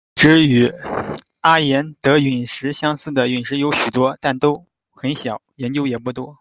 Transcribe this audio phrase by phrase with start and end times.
[0.00, 0.66] 已知与
[1.42, 6.34] 阿颜德陨石相似的陨石有许多，但都很小，研究也不多。